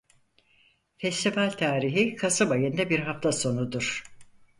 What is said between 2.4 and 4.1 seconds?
ayında bir hafta sonudur.